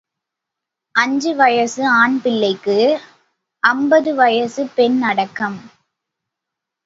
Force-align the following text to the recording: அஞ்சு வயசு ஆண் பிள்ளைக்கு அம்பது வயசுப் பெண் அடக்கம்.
அஞ்சு 0.95 1.35
வயசு 1.35 1.87
ஆண் 1.87 2.21
பிள்ளைக்கு 2.21 2.77
அம்பது 3.63 4.13
வயசுப் 4.15 4.71
பெண் 4.75 5.01
அடக்கம். 5.01 5.59